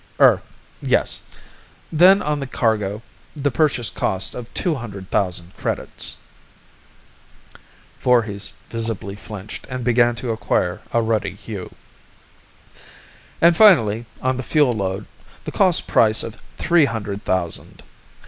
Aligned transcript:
"Er... 0.19 0.41
yes. 0.81 1.21
Then 1.91 2.23
on 2.23 2.39
the 2.39 2.47
cargo, 2.47 3.03
the 3.35 3.51
purchase 3.51 3.91
cost 3.91 4.33
of 4.33 4.51
two 4.51 4.73
hundred 4.73 5.11
thousand 5.11 5.55
credits." 5.57 6.17
Voorhis 8.01 8.53
visibly 8.71 9.15
flinched 9.15 9.67
and 9.69 9.83
began 9.83 10.15
to 10.15 10.31
acquire 10.31 10.81
a 10.91 11.03
ruddy 11.03 11.35
hue. 11.35 11.75
"And, 13.41 13.55
finally, 13.55 14.07
on 14.23 14.37
the 14.37 14.41
fuel 14.41 14.73
load, 14.73 15.05
the 15.43 15.51
cost 15.51 15.85
price 15.85 16.23
of 16.23 16.41
three 16.57 16.85
hundred 16.85 17.23
thousand. 17.23 17.83